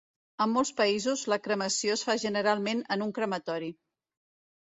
En 0.43 0.49
molts 0.51 0.69
països, 0.77 1.25
la 1.33 1.37
cremació 1.47 1.97
es 1.97 2.05
fa 2.07 2.15
generalment 2.23 2.81
en 2.97 3.05
un 3.09 3.13
crematori. 3.19 3.71